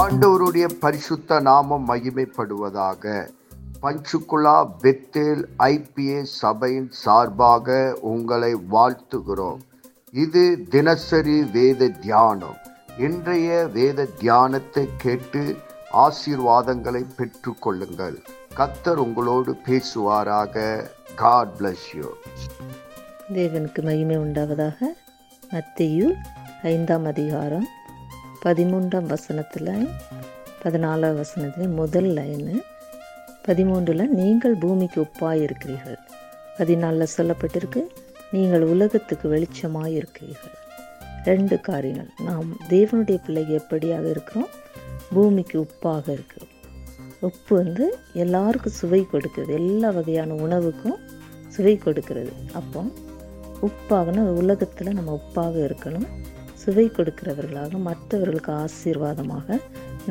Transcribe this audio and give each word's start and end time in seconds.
ஆண்டவருடைய 0.00 0.66
பரிசுத்த 0.80 1.36
நாமம் 1.40 1.84
மகிமைப்படுவதாக. 1.88 3.04
பஞ்சுகுலா 3.82 4.56
பெத்தேல் 4.82 5.42
ஐபிஏ 5.66 6.18
சபையின் 6.40 6.88
சார்பாக 7.02 7.76
உங்களை 8.10 8.50
வாழ்த்துகிறோம். 8.74 9.60
இது 10.24 10.42
தினசரி 10.74 11.38
வேத 11.54 11.88
தியானம். 11.88 12.58
இன்றைய 13.06 13.66
வேத 13.76 14.06
தியானத்தை 14.18 14.84
கேட்டு 15.04 15.44
ஆசீர்வாதங்களை 16.06 17.02
பெற்றுக்கொள்ளுங்கள் 17.18 18.18
கத்தர் 18.58 19.00
உங்களோடு 19.06 19.54
பேசுவாராக. 19.68 20.66
காட் 21.14 21.54
பிளஸ் 21.58 21.88
யூ 21.98 22.10
தேவனுக்கு 23.38 23.82
மகிமை 23.88 24.18
உண்டாவதாக. 24.26 24.78
மத்தேயு 25.54 26.06
ஐந்தாம் 26.74 27.08
அதிகாரம் 27.14 27.66
பதிமூன்றாம் 28.46 29.06
வசனத்தில் 29.06 29.70
பதினாலாம் 30.62 31.14
வசனத்தில் 31.14 31.68
முதல் 31.68 32.08
லைனு 32.18 32.54
பதிமூன்றில் 33.46 34.04
நீங்கள் 34.18 34.54
பூமிக்கு 34.54 34.98
உப்பாய் 35.02 35.42
இருக்கிறீர்கள் 35.42 35.98
பதினாலில் 36.58 37.12
சொல்லப்பட்டிருக்கு 37.16 37.80
நீங்கள் 38.32 38.62
உலகத்துக்கு 38.62 39.26
வெளிச்சமாக 39.34 39.86
இருக்கிறீர்கள் 39.86 40.54
ரெண்டு 41.24 41.60
காரியங்கள். 41.60 42.10
நாம் 42.24 42.48
தேவனுடைய 42.68 43.18
பிள்ளைக்கு 43.26 43.54
எப்படியாக 43.62 44.06
இருக்கிறோம்? 44.10 44.48
பூமிக்கு 45.14 45.56
உப்பாக 45.60 46.04
இருக்கிறோம். 46.08 46.52
உப்பு 47.20 47.52
வந்து 47.56 47.98
எல்லாருக்கும் 48.12 48.78
சுவை 48.80 49.06
கொடுக்கிறது. 49.10 49.52
எல்லா 49.54 49.90
வகையான 49.90 50.34
உணவுக்கும் 50.34 50.96
சுவை 51.48 51.76
கொடுக்கிறது. 51.76 52.32
அப்போ 52.52 52.82
உப்பாகனா 53.68 54.24
உலகத்தில் 54.42 54.92
நம்ம 54.92 55.20
உப்பாக 55.20 55.54
இருக்கணும். 55.68 56.08
சுவை 56.66 56.84
கொடுக்கிறவர்களாக 56.96 57.78
மற்றவர்களுக்கு 57.88 58.52
ஆசீர்வாதமாக 58.52 59.58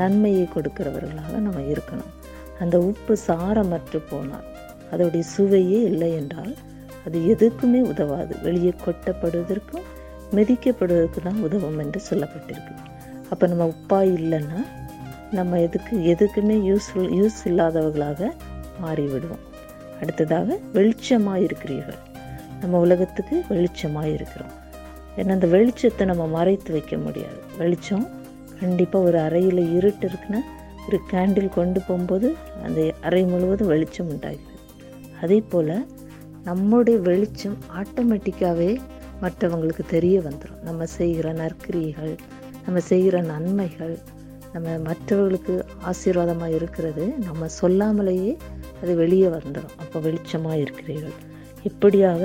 நன்மையை 0.02 0.45
கொடுக்கிறவர்களாக 0.56 1.34
நம்ம 1.47 1.62
இருக்கணும். 1.73 2.14
அந்த 2.59 2.75
உப்பு 2.80 3.14
சாரமற்று 3.28 4.00
போனால் 4.09 4.45
அதோடைய 4.94 5.23
சுவையே 5.36 5.80
இல்லை 5.92 6.09
என்றால் 6.14 6.53
அது 7.06 7.17
எதுக்குமே 7.34 7.81
உதவாது. 7.92 8.34
வெளியே 8.42 8.73
கொட்டப்படுவதற்கும் 8.86 9.86
மிதிக்கப்படுவதற்கு 10.38 11.20
தான் 11.23 11.42
உதவும் 11.47 11.80
என்று 11.84 12.00
சொல்லப்பட்டிருக்கு. 12.09 12.73
அப்போ 13.31 13.47
நம்ம 13.52 13.67
உப்பாய் 13.73 14.14
இல்லைன்னா 14.19 14.62
நம்ம 15.31 15.59
எதுக்கு 15.67 15.95
எதுக்குமே 16.14 16.58
யூஸ்ஃபுல் 16.69 17.09
யூஸ் 17.19 17.40
இல்லாதவர்களாக 17.45 18.31
மாறிவிடுவோம். 18.84 19.44
அடுத்ததாக 20.02 20.58
வெளிச்சமாக 20.73 21.45
இருக்கிறீர்கள். 21.47 22.02
நம்ம 22.62 22.80
உலகத்துக்கு 22.86 23.44
வெளிச்சமாக 23.50 24.14
இருக்கிறோம். 24.17 24.53
ஏன்னா 25.19 25.33
அந்த 25.38 25.47
வெளிச்சத்தை 25.55 26.05
நம்ம 26.11 26.23
மறைத்து 26.38 26.71
வைக்க 26.75 26.95
முடியாது. 27.05 27.39
வெளிச்சம் 27.61 28.05
கண்டிப்பாக 28.61 29.08
ஒரு 29.09 29.17
அறையில் 29.27 29.61
இருட்டு 29.77 30.05
இருக்குன்னா 30.09 30.41
ஒரு 30.88 30.97
கேண்டில் 31.11 31.55
கொண்டு 31.57 31.80
போகும்போது 31.88 32.27
அந்த 32.66 32.80
அறை 33.07 33.22
முழுவதும் 33.31 33.72
வெளிச்சம் 33.73 34.09
உண்டாகிறது. 34.13 34.59
அதே 35.23 35.39
போல் 35.52 35.75
நம்முடைய 36.49 36.97
வெளிச்சம் 37.09 37.57
ஆட்டோமேட்டிக்காகவே 37.81 38.72
மற்றவங்களுக்கு 39.23 39.83
தெரிய 39.94 40.16
வந்துடும் 40.27 40.63
நம்ம 40.67 40.85
செய்கிற 40.97 41.27
நற்கிரியைகள் 41.41 42.13
நம்ம 42.66 42.79
செய்கிற 42.91 43.16
நன்மைகள் 43.31 43.95
நம்ம 44.53 44.75
மற்றவர்களுக்கு 44.88 45.53
ஆசீர்வாதமாக 45.89 46.57
இருக்கிறது 46.57 47.05
நம்ம 47.27 47.47
சொல்லாமலேயே 47.61 48.31
அது 48.81 48.91
வெளியே 49.02 49.29
வந்துடும் 49.38 49.73
அப்போ 49.83 49.97
வெளிச்சமாக 50.00 50.61
இருக்கிறீர்கள். 50.63 51.16
இப்படியாக 51.69 52.22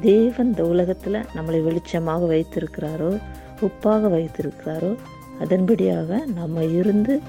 தேவன் 0.00 0.46
இந்த 0.46 0.64
உலகத்தில் 0.64 1.14
நம்மளை 1.14 1.60
வெளிச்சமாக 1.62 2.26
வைத்திருக்கிறாரோ 2.26 3.20
உப்பாக 3.60 4.08
வைத்திருக்கிறாரோ 4.08 4.96
அதன்படியாக 5.40 6.26
நம்ம 6.26 6.64
இருந்து 6.64 7.20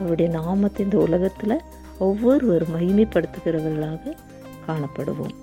அவருடைய 0.00 0.30
நாமத்தை 0.30 0.84
இந்த 0.84 0.98
உலகத்தில் 0.98 1.60
ஒவ்வொருவரும் 1.98 2.74
மகிமைப்படுத்துகிறவர்களாக 2.74 4.12
காணப்படுவோம். 4.66 5.34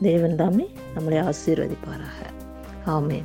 தேவன் 0.00 0.36
தாமே 0.36 0.70
நம்மளை 0.98 1.32
ஆசீர்வதிப்பாராக. 1.32 2.18
ஆமேன். 2.86 3.24